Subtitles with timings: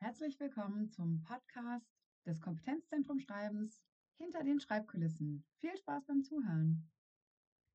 [0.00, 1.84] Herzlich willkommen zum Podcast
[2.24, 3.82] des Kompetenzzentrum Schreibens
[4.16, 5.44] hinter den Schreibkulissen.
[5.58, 6.88] Viel Spaß beim Zuhören.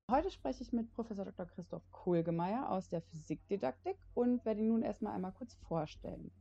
[0.09, 1.47] Heute spreche ich mit Professor Dr.
[1.47, 6.31] Christoph Kohlgemeier aus der Physikdidaktik und werde ihn nun erstmal einmal kurz vorstellen.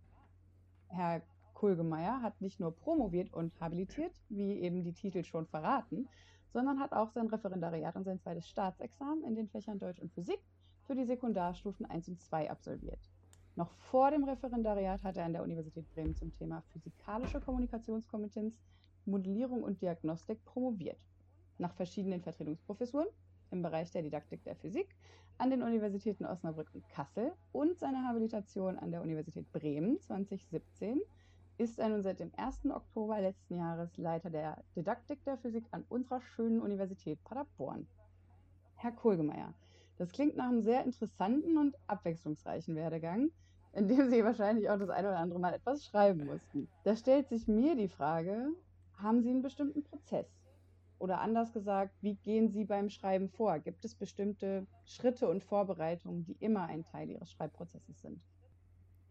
[0.87, 1.21] Herr
[1.53, 6.09] Kohlgemeier hat nicht nur promoviert und habilitiert, wie eben die Titel schon verraten,
[6.53, 10.39] sondern hat auch sein Referendariat und sein zweites Staatsexamen in den Fächern Deutsch und Physik
[10.87, 13.12] für die Sekundarstufen 1 und 2 absolviert.
[13.55, 18.59] Noch vor dem Referendariat hat er an der Universität Bremen zum Thema physikalische Kommunikationskompetenz,
[19.05, 20.99] Modellierung und Diagnostik promoviert.
[21.59, 23.09] Nach verschiedenen Vertretungsprofessuren
[23.51, 24.97] im Bereich der Didaktik der Physik
[25.37, 31.03] an den Universitäten Osnabrück und Kassel und seiner Habilitation an der Universität Bremen 2017
[31.59, 32.71] ist er nun seit dem 1.
[32.71, 37.87] Oktober letzten Jahres Leiter der Didaktik der Physik an unserer schönen Universität Paderborn.
[38.77, 39.53] Herr Kohlgemeier,
[39.99, 43.31] das klingt nach einem sehr interessanten und abwechslungsreichen Werdegang,
[43.73, 46.69] in dem Sie wahrscheinlich auch das eine oder andere Mal etwas schreiben mussten.
[46.85, 48.49] Da stellt sich mir die Frage,
[48.95, 50.27] haben Sie einen bestimmten Prozess?
[50.99, 53.59] Oder anders gesagt, wie gehen Sie beim Schreiben vor?
[53.59, 58.21] Gibt es bestimmte Schritte und Vorbereitungen, die immer ein Teil Ihres Schreibprozesses sind?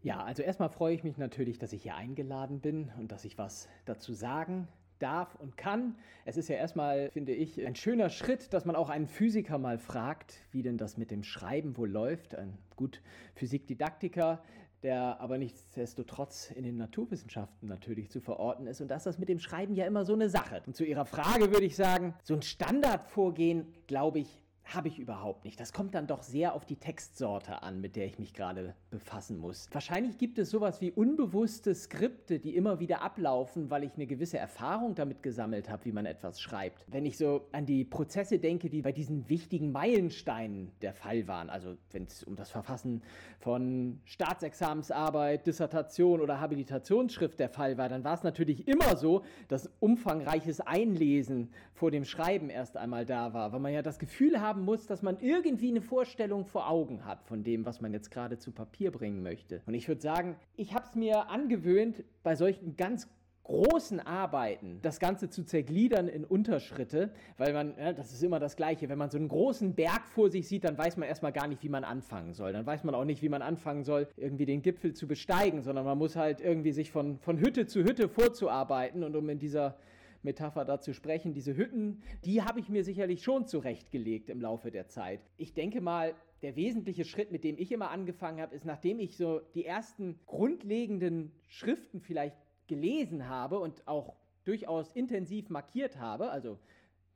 [0.00, 3.38] Ja, also erstmal freue ich mich natürlich, dass ich hier eingeladen bin und dass ich
[3.38, 4.68] was dazu sagen
[5.02, 5.96] darf und kann.
[6.24, 9.78] Es ist ja erstmal, finde ich, ein schöner Schritt, dass man auch einen Physiker mal
[9.78, 12.34] fragt, wie denn das mit dem Schreiben wohl läuft.
[12.34, 13.02] Ein gut
[13.34, 14.42] Physikdidaktiker,
[14.82, 18.80] der aber nichtsdestotrotz in den Naturwissenschaften natürlich zu verorten ist.
[18.80, 20.62] Und da ist das mit dem Schreiben ja immer so eine Sache.
[20.66, 25.44] Und zu Ihrer Frage würde ich sagen, so ein Standardvorgehen, glaube ich, habe ich überhaupt
[25.44, 25.58] nicht.
[25.60, 29.38] Das kommt dann doch sehr auf die Textsorte an, mit der ich mich gerade befassen
[29.38, 29.68] muss.
[29.72, 34.38] Wahrscheinlich gibt es sowas wie unbewusste Skripte, die immer wieder ablaufen, weil ich eine gewisse
[34.38, 36.84] Erfahrung damit gesammelt habe, wie man etwas schreibt.
[36.88, 41.50] Wenn ich so an die Prozesse denke, die bei diesen wichtigen Meilensteinen der Fall waren,
[41.50, 43.02] also wenn es um das Verfassen
[43.40, 49.70] von Staatsexamensarbeit, Dissertation oder Habilitationsschrift der Fall war, dann war es natürlich immer so, dass
[49.80, 54.51] umfangreiches Einlesen vor dem Schreiben erst einmal da war, weil man ja das Gefühl haben
[54.52, 58.10] haben muss, dass man irgendwie eine Vorstellung vor Augen hat von dem, was man jetzt
[58.10, 59.62] gerade zu Papier bringen möchte.
[59.64, 63.08] Und ich würde sagen, ich habe es mir angewöhnt, bei solchen ganz
[63.44, 68.56] großen Arbeiten das Ganze zu zergliedern in Unterschritte, weil man, ja, das ist immer das
[68.56, 71.48] Gleiche, wenn man so einen großen Berg vor sich sieht, dann weiß man erstmal gar
[71.48, 72.52] nicht, wie man anfangen soll.
[72.52, 75.86] Dann weiß man auch nicht, wie man anfangen soll, irgendwie den Gipfel zu besteigen, sondern
[75.86, 79.78] man muss halt irgendwie sich von, von Hütte zu Hütte vorzuarbeiten und um in dieser
[80.22, 81.34] Metapher dazu sprechen.
[81.34, 85.20] Diese Hütten, die habe ich mir sicherlich schon zurechtgelegt im Laufe der Zeit.
[85.36, 89.16] Ich denke mal, der wesentliche Schritt, mit dem ich immer angefangen habe, ist, nachdem ich
[89.16, 96.58] so die ersten grundlegenden Schriften vielleicht gelesen habe und auch durchaus intensiv markiert habe, also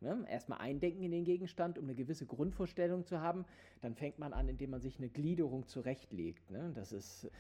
[0.01, 0.27] Ne?
[0.29, 3.47] Erstmal eindenken in den Gegenstand, um eine gewisse Grundvorstellung zu haben.
[3.81, 6.51] Dann fängt man an, indem man sich eine Gliederung zurechtlegt.
[6.51, 6.71] Ne?
[6.75, 7.31] Das ist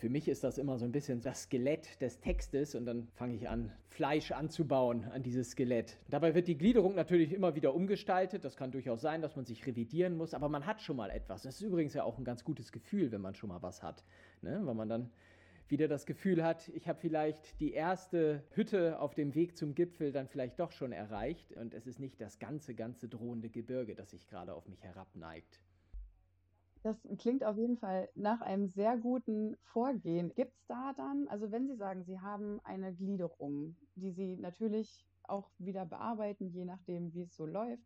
[0.00, 3.34] für mich ist das immer so ein bisschen das Skelett des Textes und dann fange
[3.34, 5.98] ich an, Fleisch anzubauen an dieses Skelett.
[6.08, 8.42] Dabei wird die Gliederung natürlich immer wieder umgestaltet.
[8.46, 11.42] Das kann durchaus sein, dass man sich revidieren muss, aber man hat schon mal etwas.
[11.42, 14.02] Das ist übrigens ja auch ein ganz gutes Gefühl, wenn man schon mal was hat.
[14.40, 14.58] Ne?
[14.64, 15.10] Weil man dann
[15.68, 20.12] wieder das Gefühl hat, ich habe vielleicht die erste Hütte auf dem Weg zum Gipfel
[20.12, 24.12] dann vielleicht doch schon erreicht und es ist nicht das ganze, ganze drohende Gebirge, das
[24.12, 25.60] sich gerade auf mich herabneigt.
[26.82, 30.34] Das klingt auf jeden Fall nach einem sehr guten Vorgehen.
[30.34, 35.06] Gibt es da dann, also wenn Sie sagen, Sie haben eine Gliederung, die Sie natürlich
[35.24, 37.84] auch wieder bearbeiten, je nachdem, wie es so läuft,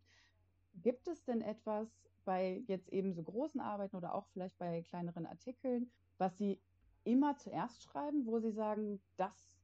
[0.75, 1.89] gibt es denn etwas
[2.23, 6.61] bei jetzt eben so großen Arbeiten oder auch vielleicht bei kleineren Artikeln, was Sie
[7.03, 9.59] immer zuerst schreiben, wo Sie sagen, das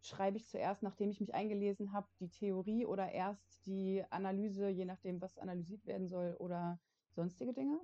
[0.00, 4.86] schreibe ich zuerst, nachdem ich mich eingelesen habe, die Theorie oder erst die Analyse, je
[4.86, 6.80] nachdem, was analysiert werden soll oder
[7.10, 7.78] sonstige Dinge?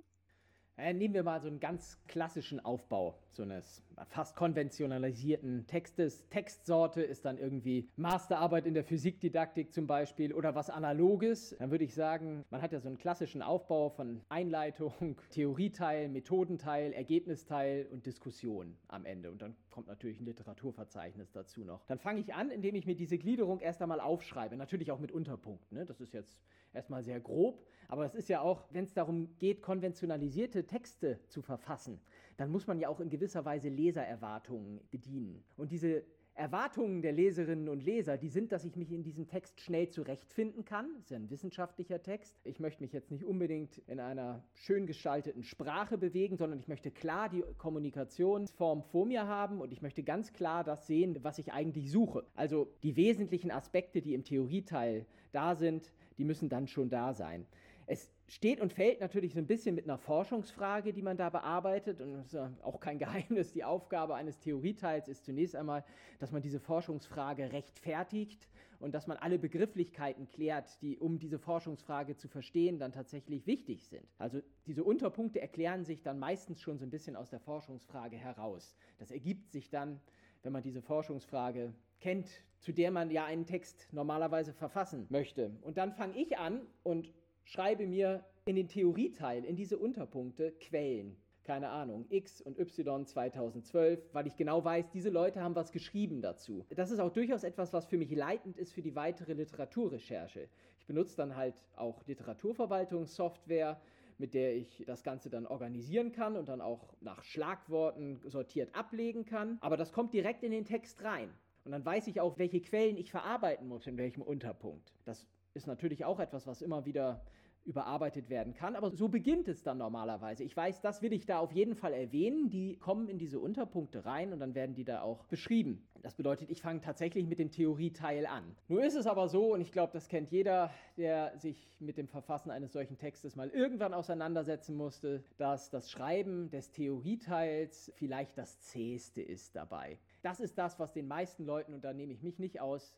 [0.79, 6.29] Äh, nehmen wir mal so einen ganz klassischen Aufbau, so eines fast konventionalisierten Textes.
[6.29, 11.55] Textsorte ist dann irgendwie Masterarbeit in der Physikdidaktik zum Beispiel oder was Analoges.
[11.57, 16.93] Dann würde ich sagen, man hat ja so einen klassischen Aufbau von Einleitung, Theorieteil, Methodenteil,
[16.93, 19.31] Ergebnisteil und Diskussion am Ende.
[19.31, 21.85] Und dann kommt natürlich ein Literaturverzeichnis dazu noch.
[21.87, 24.55] Dann fange ich an, indem ich mir diese Gliederung erst einmal aufschreibe.
[24.55, 25.75] Natürlich auch mit Unterpunkten.
[25.75, 25.85] Ne?
[25.85, 26.39] Das ist jetzt
[26.71, 31.41] erstmal sehr grob, aber es ist ja auch, wenn es darum geht, konventionalisierte Texte zu
[31.41, 31.99] verfassen,
[32.37, 35.43] dann muss man ja auch in gewisser Weise Lesererwartungen bedienen.
[35.55, 36.03] Und diese
[36.37, 40.65] Erwartungen der Leserinnen und Leser, die sind, dass ich mich in diesem Text schnell zurechtfinden
[40.65, 40.93] kann.
[40.93, 42.39] Das ist ja ein wissenschaftlicher Text.
[42.43, 46.91] Ich möchte mich jetzt nicht unbedingt in einer schön gestalteten Sprache bewegen, sondern ich möchte
[46.91, 51.53] klar die Kommunikationsform vor mir haben und ich möchte ganz klar das sehen, was ich
[51.53, 52.23] eigentlich suche.
[52.35, 57.47] Also die wesentlichen Aspekte, die im Theorieteil da sind, die müssen dann schon da sein.
[57.87, 62.01] Es steht und fällt natürlich so ein bisschen mit einer Forschungsfrage, die man da bearbeitet.
[62.01, 63.53] Und es ist auch kein Geheimnis.
[63.53, 65.83] Die Aufgabe eines Theorieteils ist zunächst einmal,
[66.19, 72.15] dass man diese Forschungsfrage rechtfertigt und dass man alle Begrifflichkeiten klärt, die, um diese Forschungsfrage
[72.15, 74.05] zu verstehen, dann tatsächlich wichtig sind.
[74.17, 78.75] Also diese Unterpunkte erklären sich dann meistens schon so ein bisschen aus der Forschungsfrage heraus.
[78.97, 80.01] Das ergibt sich dann,
[80.43, 82.29] wenn man diese Forschungsfrage kennt,
[82.59, 85.51] zu der man ja einen Text normalerweise verfassen möchte.
[85.61, 87.11] Und dann fange ich an und
[87.47, 91.17] schreibe mir in den Theorieteil, in diese Unterpunkte Quellen.
[91.43, 96.21] Keine Ahnung, X und Y 2012, weil ich genau weiß, diese Leute haben was geschrieben
[96.21, 96.65] dazu.
[96.75, 100.49] Das ist auch durchaus etwas, was für mich leitend ist für die weitere Literaturrecherche.
[100.79, 103.79] Ich benutze dann halt auch Literaturverwaltungssoftware,
[104.17, 109.23] mit der ich das Ganze dann organisieren kann und dann auch nach Schlagworten sortiert ablegen
[109.23, 109.57] kann.
[109.61, 111.29] Aber das kommt direkt in den Text rein.
[111.63, 114.93] Und dann weiß ich auch, welche Quellen ich verarbeiten muss, in welchem Unterpunkt.
[115.05, 117.21] Das ist natürlich auch etwas, was immer wieder
[117.67, 118.75] überarbeitet werden kann.
[118.75, 120.43] Aber so beginnt es dann normalerweise.
[120.43, 122.49] Ich weiß, das will ich da auf jeden Fall erwähnen.
[122.49, 125.85] Die kommen in diese Unterpunkte rein und dann werden die da auch beschrieben.
[126.01, 128.55] Das bedeutet, ich fange tatsächlich mit dem Theorieteil an.
[128.69, 132.07] Nur ist es aber so, und ich glaube, das kennt jeder, der sich mit dem
[132.07, 138.61] Verfassen eines solchen Textes mal irgendwann auseinandersetzen musste, dass das Schreiben des Theorieteils vielleicht das
[138.61, 139.99] zäheste ist dabei.
[140.21, 142.95] Das ist das, was den meisten Leuten, und da nehme ich mich nicht aus,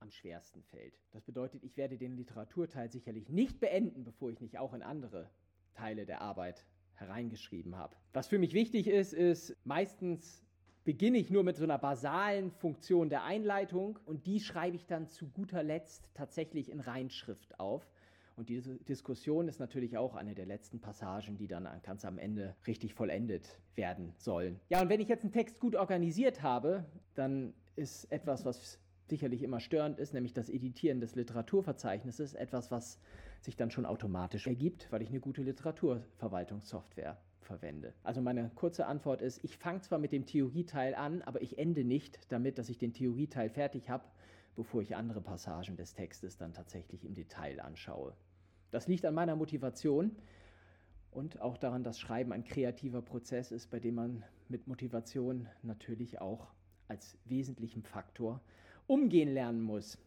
[0.00, 0.94] am schwersten fällt.
[1.10, 5.30] Das bedeutet, ich werde den Literaturteil sicherlich nicht beenden, bevor ich nicht auch in andere
[5.74, 7.96] Teile der Arbeit hereingeschrieben habe.
[8.12, 10.44] Was für mich wichtig ist, ist meistens
[10.84, 15.06] beginne ich nur mit so einer basalen Funktion der Einleitung und die schreibe ich dann
[15.06, 17.86] zu guter Letzt tatsächlich in Reinschrift auf.
[18.36, 22.56] Und diese Diskussion ist natürlich auch eine der letzten Passagen, die dann ganz am Ende
[22.66, 24.60] richtig vollendet werden sollen.
[24.68, 26.84] Ja, und wenn ich jetzt einen Text gut organisiert habe,
[27.14, 28.78] dann ist etwas, was
[29.08, 33.00] sicherlich immer störend ist, nämlich das Editieren des Literaturverzeichnisses, etwas, was
[33.40, 37.94] sich dann schon automatisch ergibt, weil ich eine gute Literaturverwaltungssoftware verwende.
[38.02, 41.84] Also meine kurze Antwort ist, ich fange zwar mit dem Theorieteil an, aber ich ende
[41.84, 44.04] nicht damit, dass ich den Theorieteil fertig habe,
[44.54, 48.14] bevor ich andere Passagen des Textes dann tatsächlich im Detail anschaue.
[48.70, 50.16] Das liegt an meiner Motivation
[51.10, 56.20] und auch daran, dass Schreiben ein kreativer Prozess ist, bei dem man mit Motivation natürlich
[56.20, 56.48] auch
[56.86, 58.40] als wesentlichem Faktor
[58.88, 59.98] umgehen lernen muss.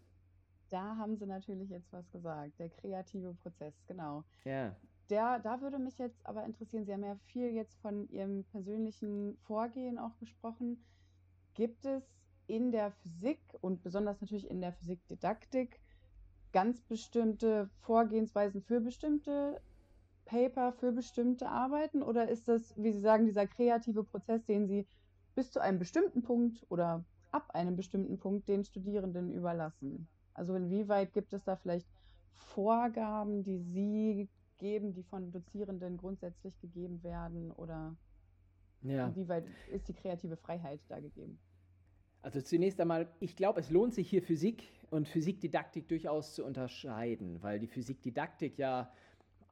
[0.69, 4.24] Da haben Sie natürlich jetzt was gesagt, der kreative Prozess, genau.
[4.44, 4.75] Ja.
[5.10, 9.38] Der, da würde mich jetzt aber interessieren, Sie haben ja viel jetzt von Ihrem persönlichen
[9.44, 10.81] Vorgehen auch gesprochen.
[11.54, 12.04] Gibt es
[12.48, 15.81] in der Physik und besonders natürlich in der Physikdidaktik
[16.54, 19.62] ganz bestimmte Vorgehensweisen für bestimmte
[20.24, 22.01] Paper, für bestimmte Arbeiten?
[22.01, 24.88] Oder ist das, wie Sie sagen, dieser kreative Prozess, den Sie
[25.36, 30.07] bis zu einem bestimmten Punkt oder ab einem bestimmten Punkt den Studierenden überlassen?
[30.33, 31.88] Also inwieweit gibt es da vielleicht
[32.33, 37.51] Vorgaben, die Sie geben, die von Dozierenden grundsätzlich gegeben werden?
[37.51, 37.95] Oder
[38.81, 39.07] ja.
[39.07, 41.39] inwieweit ist die kreative Freiheit da gegeben?
[42.24, 47.42] Also zunächst einmal, ich glaube, es lohnt sich hier Physik und Physikdidaktik durchaus zu unterscheiden,
[47.42, 48.92] weil die Physikdidaktik ja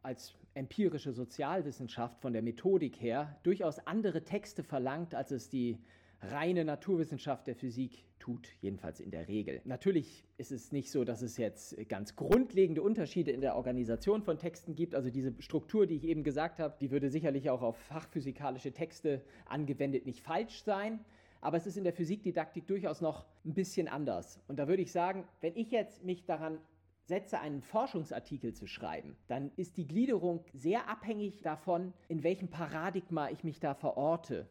[0.04, 5.80] als empirische Sozialwissenschaft von der Methodik her durchaus andere Texte verlangt, als es die
[6.22, 9.62] reine Naturwissenschaft der Physik tut, jedenfalls in der Regel.
[9.64, 14.38] Natürlich ist es nicht so, dass es jetzt ganz grundlegende Unterschiede in der Organisation von
[14.38, 14.96] Texten gibt.
[14.96, 19.22] Also diese Struktur, die ich eben gesagt habe, die würde sicherlich auch auf fachphysikalische Texte
[19.46, 21.00] angewendet nicht falsch sein.
[21.42, 24.40] Aber es ist in der Physikdidaktik durchaus noch ein bisschen anders.
[24.48, 26.60] Und da würde ich sagen, wenn ich jetzt mich daran
[27.06, 33.30] setze, einen Forschungsartikel zu schreiben, dann ist die Gliederung sehr abhängig davon, in welchem Paradigma
[33.30, 34.48] ich mich da verorte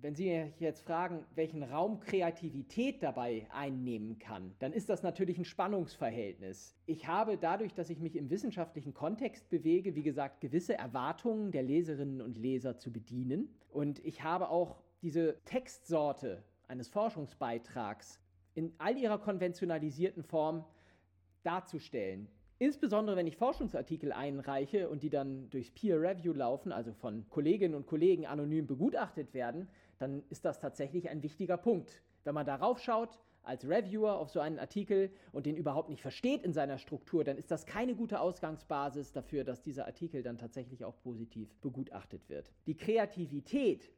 [0.00, 5.44] wenn Sie jetzt fragen, welchen Raum Kreativität dabei einnehmen kann, dann ist das natürlich ein
[5.44, 6.76] Spannungsverhältnis.
[6.86, 11.62] Ich habe dadurch, dass ich mich im wissenschaftlichen Kontext bewege, wie gesagt, gewisse Erwartungen der
[11.62, 13.48] Leserinnen und Leser zu bedienen.
[13.70, 18.20] Und ich habe auch diese Textsorte eines Forschungsbeitrags
[18.54, 20.64] in all ihrer konventionalisierten Form
[21.42, 22.28] darzustellen.
[22.60, 27.76] Insbesondere wenn ich Forschungsartikel einreiche und die dann durchs Peer Review laufen, also von Kolleginnen
[27.76, 32.02] und Kollegen anonym begutachtet werden, dann ist das tatsächlich ein wichtiger Punkt.
[32.24, 36.42] Wenn man darauf schaut, als Reviewer auf so einen Artikel und den überhaupt nicht versteht
[36.42, 40.84] in seiner Struktur, dann ist das keine gute Ausgangsbasis dafür, dass dieser Artikel dann tatsächlich
[40.84, 42.52] auch positiv begutachtet wird.
[42.66, 43.90] Die Kreativität,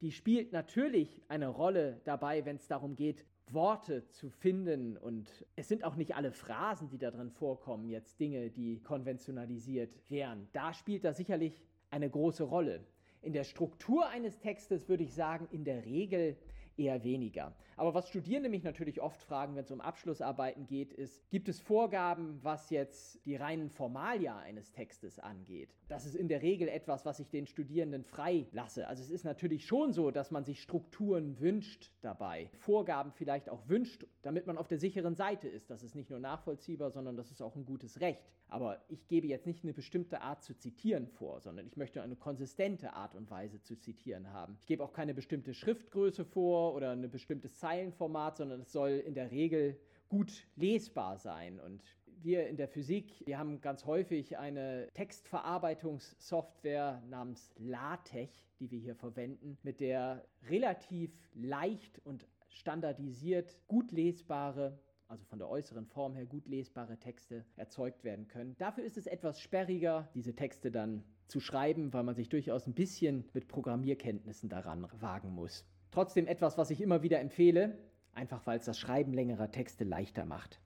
[0.00, 5.68] die spielt natürlich eine Rolle dabei, wenn es darum geht, Worte zu finden und es
[5.68, 10.48] sind auch nicht alle Phrasen, die da drin vorkommen, jetzt Dinge, die konventionalisiert wären.
[10.52, 12.84] Da spielt das sicherlich eine große Rolle.
[13.26, 16.36] In der Struktur eines Textes würde ich sagen, in der Regel
[16.76, 17.52] eher weniger.
[17.78, 21.60] Aber was Studierende mich natürlich oft fragen, wenn es um Abschlussarbeiten geht, ist, gibt es
[21.60, 25.74] Vorgaben, was jetzt die reinen Formalia eines Textes angeht?
[25.88, 28.88] Das ist in der Regel etwas, was ich den Studierenden frei lasse.
[28.88, 33.68] Also es ist natürlich schon so, dass man sich Strukturen wünscht dabei, Vorgaben vielleicht auch
[33.68, 35.68] wünscht, damit man auf der sicheren Seite ist.
[35.68, 38.22] Das ist nicht nur nachvollziehbar, sondern das ist auch ein gutes Recht.
[38.48, 42.16] Aber ich gebe jetzt nicht eine bestimmte Art zu zitieren vor, sondern ich möchte eine
[42.16, 44.56] konsistente Art und Weise zu zitieren haben.
[44.60, 49.14] Ich gebe auch keine bestimmte Schriftgröße vor oder ein bestimmtes Zeilenformat, sondern es soll in
[49.14, 49.76] der Regel
[50.08, 51.58] gut lesbar sein.
[51.58, 51.82] Und
[52.22, 58.94] wir in der Physik, wir haben ganz häufig eine Textverarbeitungssoftware namens LaTeX, die wir hier
[58.94, 66.26] verwenden, mit der relativ leicht und standardisiert gut lesbare also von der äußeren Form her
[66.26, 68.56] gut lesbare Texte erzeugt werden können.
[68.58, 72.74] Dafür ist es etwas sperriger, diese Texte dann zu schreiben, weil man sich durchaus ein
[72.74, 75.64] bisschen mit Programmierkenntnissen daran wagen muss.
[75.96, 77.78] Trotzdem etwas, was ich immer wieder empfehle,
[78.12, 80.60] einfach weil es das Schreiben längerer Texte leichter macht.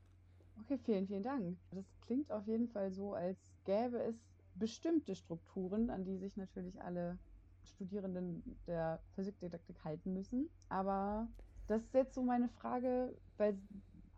[0.61, 1.57] Okay, vielen, vielen Dank.
[1.71, 4.17] Das klingt auf jeden Fall so, als gäbe es
[4.57, 7.17] bestimmte Strukturen, an die sich natürlich alle
[7.63, 10.51] Studierenden der Physikdidaktik halten müssen.
[10.69, 11.29] Aber
[11.69, 13.57] das ist jetzt so meine Frage, weil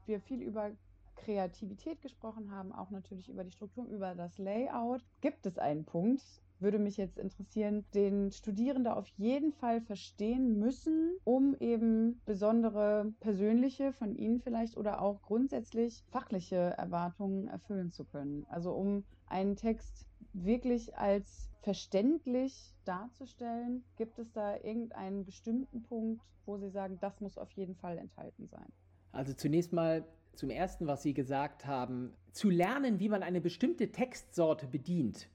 [0.07, 0.71] wir viel über
[1.17, 5.05] Kreativität gesprochen haben, auch natürlich über die Struktur, über das Layout.
[5.21, 6.23] Gibt es einen Punkt,
[6.63, 13.93] würde mich jetzt interessieren, den Studierende auf jeden Fall verstehen müssen, um eben besondere persönliche
[13.93, 18.47] von Ihnen vielleicht oder auch grundsätzlich fachliche Erwartungen erfüllen zu können.
[18.49, 26.57] Also um einen Text wirklich als verständlich darzustellen, gibt es da irgendeinen bestimmten Punkt, wo
[26.57, 28.67] Sie sagen, das muss auf jeden Fall enthalten sein?
[29.13, 30.05] Also zunächst mal
[30.35, 35.29] zum Ersten, was Sie gesagt haben, zu lernen, wie man eine bestimmte Textsorte bedient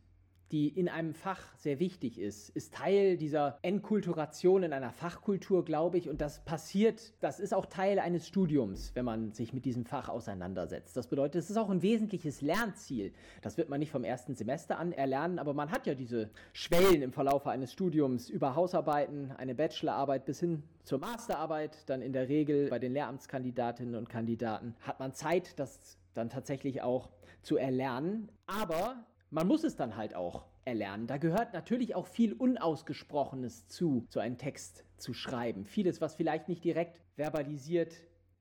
[0.51, 5.97] die in einem Fach sehr wichtig ist, ist Teil dieser Enkulturation in einer Fachkultur, glaube
[5.97, 6.09] ich.
[6.09, 10.09] Und das passiert, das ist auch Teil eines Studiums, wenn man sich mit diesem Fach
[10.09, 10.95] auseinandersetzt.
[10.95, 13.13] Das bedeutet, es ist auch ein wesentliches Lernziel.
[13.41, 17.01] Das wird man nicht vom ersten Semester an erlernen, aber man hat ja diese Schwellen
[17.01, 21.89] im Verlauf eines Studiums über Hausarbeiten, eine Bachelorarbeit bis hin zur Masterarbeit.
[21.89, 26.81] Dann in der Regel bei den Lehramtskandidatinnen und Kandidaten hat man Zeit, das dann tatsächlich
[26.81, 27.09] auch
[27.41, 28.29] zu erlernen.
[28.45, 31.07] Aber man muss es dann halt auch erlernen.
[31.07, 35.65] Da gehört natürlich auch viel Unausgesprochenes zu, so einen Text zu schreiben.
[35.65, 37.93] Vieles, was vielleicht nicht direkt verbalisiert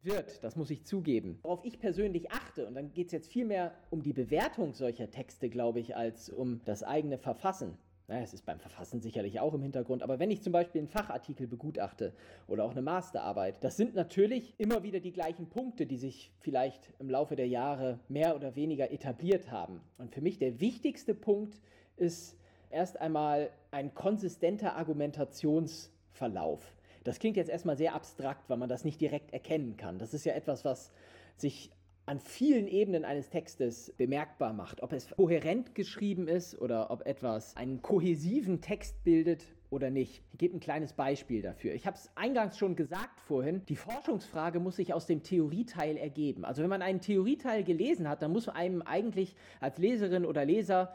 [0.02, 1.38] wird, das muss ich zugeben.
[1.42, 5.10] Worauf ich persönlich achte, und dann geht es jetzt viel mehr um die Bewertung solcher
[5.10, 7.76] Texte, glaube ich, als um das eigene Verfassen.
[8.08, 10.88] Naja, es ist beim Verfassen sicherlich auch im Hintergrund, aber wenn ich zum Beispiel einen
[10.88, 12.12] Fachartikel begutachte
[12.46, 16.92] oder auch eine Masterarbeit, das sind natürlich immer wieder die gleichen Punkte, die sich vielleicht
[17.00, 19.80] im Laufe der Jahre mehr oder weniger etabliert haben.
[19.98, 21.60] Und für mich der wichtigste Punkt
[21.96, 22.36] ist
[22.70, 26.76] erst einmal ein konsistenter Argumentationsverlauf.
[27.02, 29.98] Das klingt jetzt erstmal sehr abstrakt, weil man das nicht direkt erkennen kann.
[29.98, 30.92] Das ist ja etwas, was
[31.36, 31.72] sich
[32.06, 34.82] an vielen Ebenen eines Textes bemerkbar macht.
[34.82, 40.22] Ob es kohärent geschrieben ist oder ob etwas einen kohäsiven Text bildet oder nicht.
[40.32, 41.74] Ich gebe ein kleines Beispiel dafür.
[41.74, 46.44] Ich habe es eingangs schon gesagt vorhin, die Forschungsfrage muss sich aus dem Theorieteil ergeben.
[46.44, 50.94] Also wenn man einen Theorieteil gelesen hat, dann muss einem eigentlich als Leserin oder Leser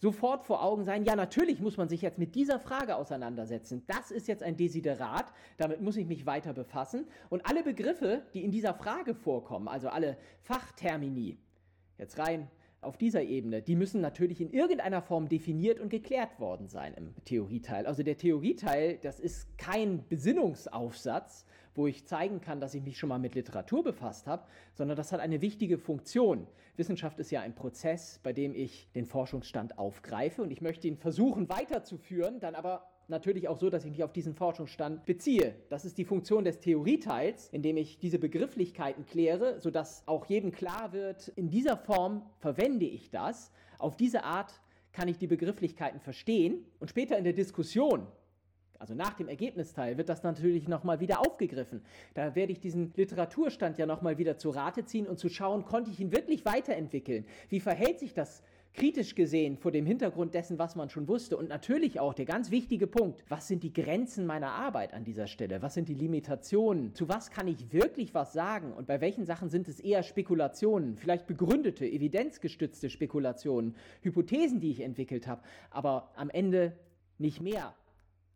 [0.00, 3.84] sofort vor Augen sein, ja, natürlich muss man sich jetzt mit dieser Frage auseinandersetzen.
[3.86, 5.26] Das ist jetzt ein Desiderat,
[5.58, 7.06] damit muss ich mich weiter befassen.
[7.28, 11.38] Und alle Begriffe, die in dieser Frage vorkommen, also alle Fachtermini,
[11.98, 12.50] jetzt rein
[12.82, 17.14] auf dieser Ebene, die müssen natürlich in irgendeiner Form definiert und geklärt worden sein im
[17.24, 17.86] Theorieteil.
[17.86, 21.44] Also der Theorieteil, das ist kein Besinnungsaufsatz,
[21.74, 24.44] wo ich zeigen kann, dass ich mich schon mal mit Literatur befasst habe,
[24.74, 26.46] sondern das hat eine wichtige Funktion.
[26.76, 30.96] Wissenschaft ist ja ein Prozess, bei dem ich den Forschungsstand aufgreife und ich möchte ihn
[30.96, 35.54] versuchen weiterzuführen, dann aber natürlich auch so, dass ich mich auf diesen Forschungsstand beziehe.
[35.68, 40.92] Das ist die Funktion des Theorieteils, indem ich diese Begrifflichkeiten kläre, sodass auch jedem klar
[40.92, 43.52] wird, in dieser Form verwende ich das.
[43.78, 44.60] Auf diese Art
[44.92, 48.06] kann ich die Begrifflichkeiten verstehen und später in der Diskussion
[48.80, 51.82] also nach dem Ergebnisteil wird das natürlich nochmal wieder aufgegriffen.
[52.14, 55.90] Da werde ich diesen Literaturstand ja nochmal wieder zu Rate ziehen und zu schauen, konnte
[55.90, 57.26] ich ihn wirklich weiterentwickeln?
[57.50, 58.42] Wie verhält sich das
[58.74, 61.36] kritisch gesehen vor dem Hintergrund dessen, was man schon wusste?
[61.36, 65.26] Und natürlich auch der ganz wichtige Punkt, was sind die Grenzen meiner Arbeit an dieser
[65.26, 65.62] Stelle?
[65.62, 66.94] Was sind die Limitationen?
[66.94, 68.72] Zu was kann ich wirklich was sagen?
[68.72, 74.80] Und bei welchen Sachen sind es eher Spekulationen, vielleicht begründete, evidenzgestützte Spekulationen, Hypothesen, die ich
[74.80, 76.76] entwickelt habe, aber am Ende
[77.18, 77.74] nicht mehr?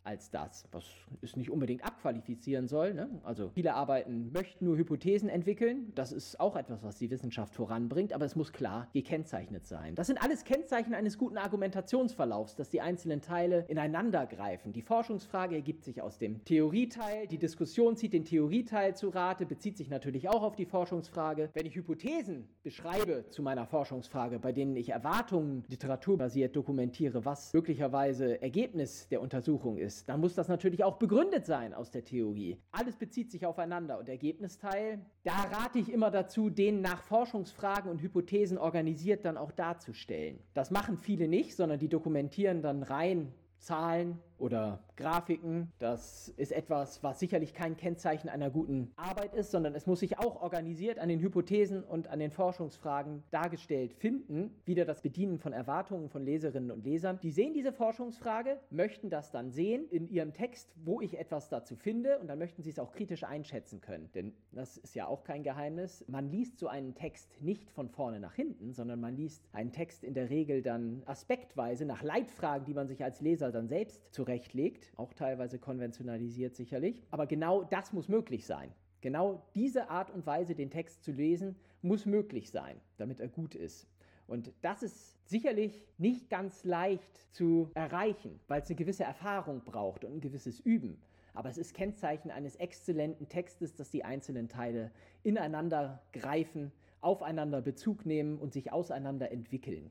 [0.05, 0.85] Als das, was
[1.23, 2.93] es nicht unbedingt abqualifizieren soll.
[2.93, 3.09] Ne?
[3.25, 5.93] Also viele Arbeiten möchten nur Hypothesen entwickeln.
[5.95, 9.95] Das ist auch etwas, was die Wissenschaft voranbringt, aber es muss klar gekennzeichnet sein.
[9.95, 14.73] Das sind alles Kennzeichen eines guten Argumentationsverlaufs, dass die einzelnen Teile ineinander greifen.
[14.75, 19.79] Die Forschungsfrage ergibt sich aus dem Theorieteil, die Diskussion zieht den Theorieteil zu Rate, bezieht
[19.79, 21.49] sich natürlich auch auf die Forschungsfrage.
[21.55, 28.43] Wenn ich Hypothesen beschreibe zu meiner Forschungsfrage, bei denen ich Erwartungen literaturbasiert dokumentiere, was möglicherweise
[28.43, 32.59] Ergebnis der Untersuchung ist, ist, dann muss das natürlich auch begründet sein aus der Theorie.
[32.73, 38.03] Alles bezieht sich aufeinander und Ergebnisteil, da rate ich immer dazu, den nach Forschungsfragen und
[38.03, 40.39] Hypothesen organisiert dann auch darzustellen.
[40.55, 45.73] Das machen viele nicht, sondern die dokumentieren dann rein Zahlen oder Grafiken.
[45.79, 50.19] Das ist etwas, was sicherlich kein Kennzeichen einer guten Arbeit ist, sondern es muss sich
[50.19, 54.55] auch organisiert an den Hypothesen und an den Forschungsfragen dargestellt finden.
[54.65, 57.19] Wieder das Bedienen von Erwartungen von Leserinnen und Lesern.
[57.23, 61.77] Die sehen diese Forschungsfrage, möchten das dann sehen in ihrem Text, wo ich etwas dazu
[61.77, 64.11] finde und dann möchten sie es auch kritisch einschätzen können.
[64.15, 66.05] Denn das ist ja auch kein Geheimnis.
[66.09, 70.05] Man liest so einen Text nicht von vorne nach hinten, sondern man liest einen Text
[70.05, 74.91] in der Regel dann aspektweise nach Leitfragen, die man sich als Leser dann selbst zurechtlegt
[74.97, 77.03] auch teilweise konventionalisiert sicherlich.
[77.11, 78.73] Aber genau das muss möglich sein.
[79.03, 83.55] Genau diese Art und Weise, den Text zu lesen, muss möglich sein, damit er gut
[83.55, 83.87] ist.
[84.27, 90.07] Und das ist sicherlich nicht ganz leicht zu erreichen, weil es eine gewisse Erfahrung braucht
[90.07, 90.97] und ein gewisses Üben.
[91.35, 94.91] Aber es ist Kennzeichen eines exzellenten Textes, dass die einzelnen Teile
[95.23, 99.91] ineinander greifen, aufeinander Bezug nehmen und sich auseinander entwickeln.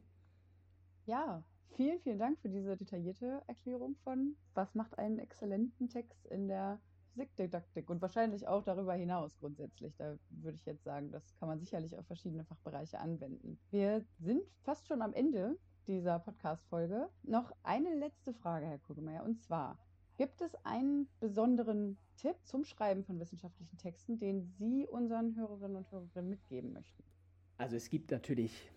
[1.05, 1.43] Ja,
[1.75, 6.79] Vielen, vielen Dank für diese detaillierte Erklärung von, was macht einen exzellenten Text in der
[7.13, 9.95] Physikdidaktik und wahrscheinlich auch darüber hinaus grundsätzlich.
[9.97, 13.57] Da würde ich jetzt sagen, das kann man sicherlich auf verschiedene Fachbereiche anwenden.
[13.71, 17.09] Wir sind fast schon am Ende dieser Podcast-Folge.
[17.23, 19.79] Noch eine letzte Frage, Herr Kugelmeier, und zwar,
[20.17, 25.91] gibt es einen besonderen Tipp zum Schreiben von wissenschaftlichen Texten, den Sie unseren Hörerinnen und
[25.91, 27.03] Hörerinnen mitgeben möchten?
[27.57, 28.71] Also es gibt natürlich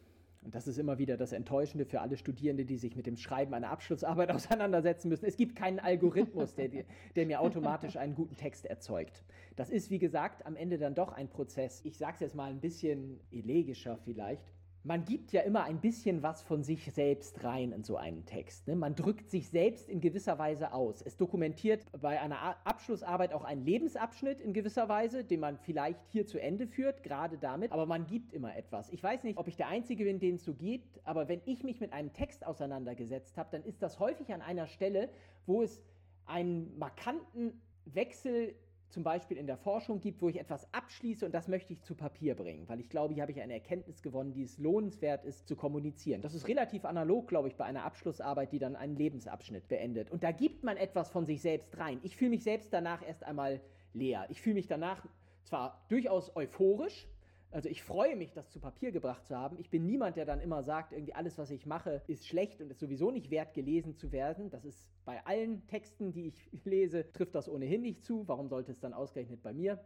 [0.46, 3.52] und das ist immer wieder das Enttäuschende für alle Studierende, die sich mit dem Schreiben
[3.52, 5.26] einer Abschlussarbeit auseinandersetzen müssen.
[5.26, 6.68] Es gibt keinen Algorithmus, der,
[7.16, 9.24] der mir automatisch einen guten Text erzeugt.
[9.56, 11.80] Das ist, wie gesagt, am Ende dann doch ein Prozess.
[11.82, 14.55] Ich sage es jetzt mal ein bisschen elegischer vielleicht
[14.86, 18.68] man gibt ja immer ein bisschen was von sich selbst rein in so einen Text.
[18.68, 18.76] Ne?
[18.76, 21.02] Man drückt sich selbst in gewisser Weise aus.
[21.02, 26.24] Es dokumentiert bei einer Abschlussarbeit auch einen Lebensabschnitt in gewisser Weise, den man vielleicht hier
[26.24, 27.72] zu Ende führt, gerade damit.
[27.72, 28.88] Aber man gibt immer etwas.
[28.90, 31.64] Ich weiß nicht, ob ich der Einzige bin, den es so gibt, aber wenn ich
[31.64, 35.08] mich mit einem Text auseinandergesetzt habe, dann ist das häufig an einer Stelle,
[35.46, 35.82] wo es
[36.26, 38.54] einen markanten Wechsel
[38.88, 41.94] zum Beispiel in der Forschung gibt, wo ich etwas abschließe und das möchte ich zu
[41.94, 45.48] Papier bringen, weil ich glaube, hier habe ich eine Erkenntnis gewonnen, die es lohnenswert ist
[45.48, 46.22] zu kommunizieren.
[46.22, 50.10] Das ist relativ analog, glaube ich, bei einer Abschlussarbeit, die dann einen Lebensabschnitt beendet.
[50.10, 52.00] Und da gibt man etwas von sich selbst rein.
[52.02, 53.60] Ich fühle mich selbst danach erst einmal
[53.92, 54.26] leer.
[54.30, 55.04] Ich fühle mich danach
[55.42, 57.08] zwar durchaus euphorisch,
[57.56, 59.56] also ich freue mich, das zu Papier gebracht zu haben.
[59.58, 62.70] Ich bin niemand, der dann immer sagt, irgendwie alles, was ich mache, ist schlecht und
[62.70, 64.50] ist sowieso nicht wert, gelesen zu werden.
[64.50, 68.28] Das ist bei allen Texten, die ich lese, trifft das ohnehin nicht zu.
[68.28, 69.80] Warum sollte es dann ausgerechnet bei mir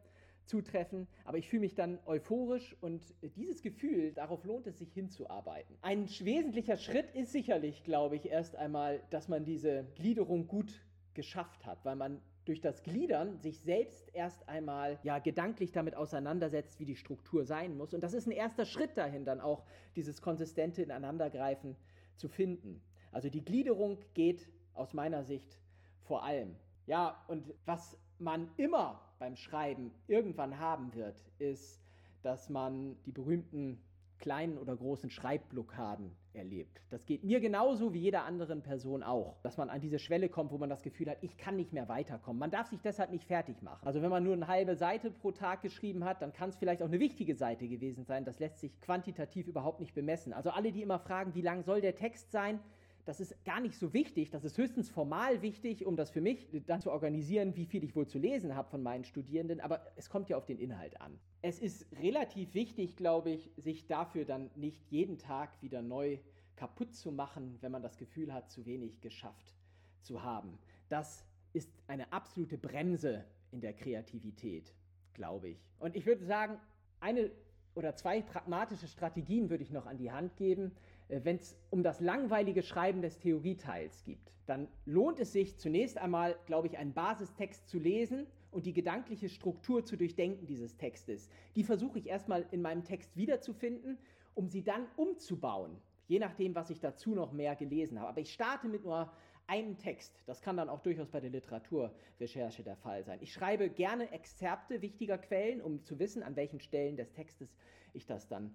[0.46, 1.06] zutreffen?
[1.24, 5.76] Aber ich fühle mich dann euphorisch und dieses Gefühl, darauf lohnt es sich hinzuarbeiten.
[5.80, 10.74] Ein wesentlicher Schritt ist sicherlich, glaube ich, erst einmal, dass man diese Gliederung gut
[11.14, 16.81] geschafft hat, weil man durch das Gliedern sich selbst erst einmal ja gedanklich damit auseinandersetzt,
[16.81, 17.94] wie die Struktur sein muss.
[17.94, 19.64] Und das ist ein erster Schritt dahin, dann auch
[19.96, 21.77] dieses konsistente Ineinandergreifen
[22.16, 22.81] zu finden.
[23.12, 25.59] Also die Gliederung geht aus meiner Sicht
[26.03, 26.57] vor allem.
[26.87, 31.85] Ja, und was man immer beim Schreiben irgendwann haben wird, ist,
[32.23, 33.81] dass man die berühmten
[34.18, 36.80] kleinen oder großen Schreibblockaden erlebt.
[36.90, 40.50] Das geht mir genauso wie jeder anderen Person auch, dass man an diese Schwelle kommt,
[40.52, 42.38] wo man das Gefühl hat, ich kann nicht mehr weiterkommen.
[42.38, 43.86] Man darf sich deshalb nicht fertig machen.
[43.86, 46.82] Also wenn man nur eine halbe Seite pro Tag geschrieben hat, dann kann es vielleicht
[46.82, 48.24] auch eine wichtige Seite gewesen sein.
[48.24, 50.32] Das lässt sich quantitativ überhaupt nicht bemessen.
[50.32, 52.60] Also alle, die immer fragen, wie lang soll der Text sein,
[53.04, 56.48] das ist gar nicht so wichtig, das ist höchstens formal wichtig, um das für mich
[56.66, 60.10] dann zu organisieren, wie viel ich wohl zu lesen habe von meinen Studierenden, aber es
[60.10, 61.18] kommt ja auf den Inhalt an.
[61.42, 66.18] Es ist relativ wichtig, glaube ich, sich dafür dann nicht jeden Tag wieder neu
[66.56, 69.54] kaputt zu machen, wenn man das Gefühl hat, zu wenig geschafft
[70.02, 70.58] zu haben.
[70.88, 74.72] Das ist eine absolute Bremse in der Kreativität,
[75.14, 75.58] glaube ich.
[75.78, 76.58] Und ich würde sagen,
[77.00, 77.30] eine
[77.74, 80.72] oder zwei pragmatische Strategien würde ich noch an die Hand geben,
[81.11, 86.37] wenn es um das langweilige Schreiben des Theorieteils geht, dann lohnt es sich zunächst einmal,
[86.46, 91.29] glaube ich, einen Basistext zu lesen und die gedankliche Struktur zu durchdenken dieses Textes.
[91.57, 93.99] Die versuche ich erstmal in meinem Text wiederzufinden,
[94.35, 95.77] um sie dann umzubauen,
[96.09, 98.09] je nachdem, was ich dazu noch mehr gelesen habe.
[98.09, 99.12] Aber ich starte mit nur
[99.46, 100.23] einen Text.
[100.27, 103.18] Das kann dann auch durchaus bei der Literaturrecherche der Fall sein.
[103.20, 107.53] Ich schreibe gerne Exzerpte wichtiger Quellen, um zu wissen, an welchen Stellen des Textes
[107.92, 108.55] ich das dann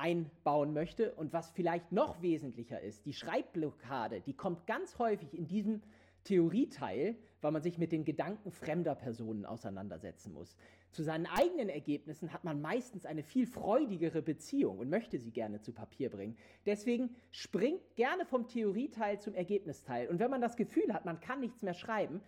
[0.00, 1.14] einbauen möchte.
[1.14, 5.82] Und was vielleicht noch wesentlicher ist, die Schreibblockade, die kommt ganz häufig in diesem
[6.24, 10.56] Theorieteil, weil man sich mit den Gedanken fremder Personen auseinandersetzen muss.
[10.90, 15.60] Zu seinen eigenen Ergebnissen hat man meistens eine viel freudigere Beziehung und möchte sie gerne
[15.60, 16.36] zu Papier bringen.
[16.66, 20.08] Deswegen springt gerne vom Theorieteil zum Ergebnisteil.
[20.08, 22.20] Und wenn man das Gefühl hat, man kann nichts mehr schreiben,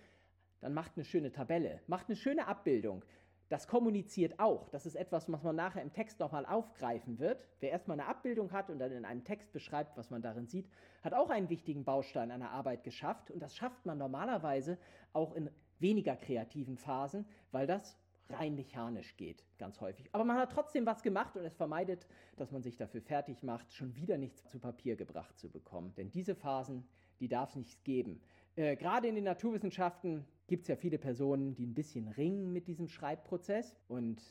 [0.61, 3.05] dann macht eine schöne Tabelle, macht eine schöne Abbildung.
[3.49, 4.69] Das kommuniziert auch.
[4.71, 7.47] Das ist etwas, was man nachher im Text nochmal aufgreifen wird.
[7.61, 10.69] Wer erstmal eine Abbildung hat und dann in einem Text beschreibt, was man darin sieht,
[11.03, 13.31] hat auch einen wichtigen Baustein einer Arbeit geschafft.
[13.31, 14.79] Und das schafft man normalerweise
[15.13, 17.99] auch in weniger kreativen Phasen, weil das
[18.31, 20.09] rein mechanisch geht, ganz häufig.
[20.13, 23.73] Aber man hat trotzdem was gemacht und es vermeidet, dass man sich dafür fertig macht,
[23.73, 25.93] schon wieder nichts zu Papier gebracht zu bekommen.
[25.97, 26.89] Denn diese Phasen,
[27.21, 28.21] die darf es nicht geben.
[28.57, 32.69] Äh, Gerade in den Naturwissenschaften gibt es ja viele Personen, die ein bisschen ringen mit
[32.69, 34.23] diesem Schreibprozess und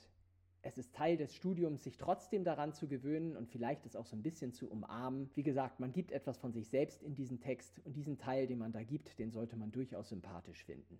[0.61, 4.15] es ist Teil des Studiums, sich trotzdem daran zu gewöhnen und vielleicht es auch so
[4.15, 5.31] ein bisschen zu umarmen.
[5.33, 8.59] Wie gesagt, man gibt etwas von sich selbst in diesen Text und diesen Teil, den
[8.59, 10.99] man da gibt, den sollte man durchaus sympathisch finden.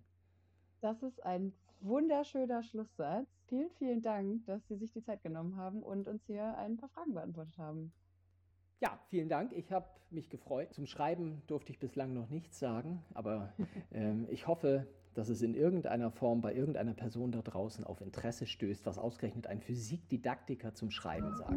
[0.80, 3.28] Das ist ein wunderschöner Schlusssatz.
[3.46, 6.88] Vielen, vielen Dank, dass Sie sich die Zeit genommen haben und uns hier ein paar
[6.88, 7.92] Fragen beantwortet haben.
[8.80, 9.52] Ja, vielen Dank.
[9.52, 10.74] Ich habe mich gefreut.
[10.74, 13.52] Zum Schreiben durfte ich bislang noch nichts sagen, aber
[13.92, 18.46] ähm, ich hoffe, dass es in irgendeiner Form bei irgendeiner Person da draußen auf Interesse
[18.46, 21.52] stößt, was ausgerechnet ein Physikdidaktiker zum Schreiben sagt.